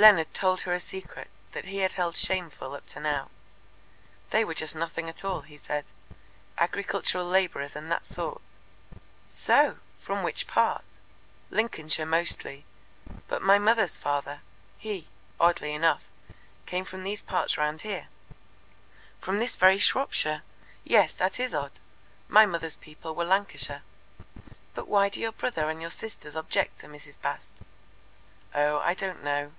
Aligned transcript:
Leonard 0.00 0.32
told 0.32 0.60
her 0.60 0.72
a 0.72 0.78
secret 0.78 1.28
that 1.50 1.64
he 1.64 1.78
had 1.78 1.94
held 1.94 2.14
shameful 2.16 2.72
up 2.74 2.86
to 2.86 3.00
now. 3.00 3.28
"They 4.30 4.44
were 4.44 4.54
just 4.54 4.76
nothing 4.76 5.08
at 5.08 5.24
all," 5.24 5.40
he 5.40 5.56
said," 5.58 5.84
agricultural 6.58 7.24
labourers 7.26 7.74
and 7.74 7.90
that 7.90 8.06
sort." 8.06 8.40
"So! 9.28 9.78
From 9.98 10.22
which 10.22 10.46
part?" 10.46 10.84
"Lincolnshire 11.50 12.06
mostly, 12.06 12.64
but 13.26 13.42
my 13.42 13.58
mother's 13.58 13.96
father 13.96 14.38
he, 14.78 15.08
oddly 15.40 15.74
enough, 15.74 16.04
came 16.64 16.84
from 16.84 17.02
these 17.02 17.24
parts 17.24 17.58
round 17.58 17.80
here." 17.80 18.06
"From 19.18 19.40
this 19.40 19.56
very 19.56 19.78
Shropshire. 19.78 20.44
Yes, 20.84 21.12
that 21.14 21.40
is 21.40 21.52
odd. 21.56 21.72
My 22.28 22.46
mother's 22.46 22.76
people 22.76 23.16
were 23.16 23.24
Lancashire. 23.24 23.82
But 24.76 24.86
why 24.86 25.08
do 25.08 25.20
your 25.20 25.32
brother 25.32 25.68
and 25.68 25.80
your 25.80 25.90
sisters 25.90 26.36
object 26.36 26.78
to 26.78 26.86
Mrs. 26.86 27.20
Bast?" 27.20 27.50
"Oh, 28.54 28.78
I 28.78 28.94
don't 28.94 29.24
know." 29.24 29.54